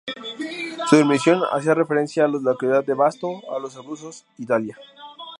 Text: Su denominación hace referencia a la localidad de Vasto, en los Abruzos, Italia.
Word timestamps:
Su 0.89 0.95
denominación 0.95 1.43
hace 1.51 1.75
referencia 1.75 2.25
a 2.25 2.27
la 2.27 2.39
localidad 2.39 2.83
de 2.83 2.95
Vasto, 2.95 3.27
en 3.55 3.61
los 3.61 3.75
Abruzos, 3.77 4.25
Italia. 4.39 4.75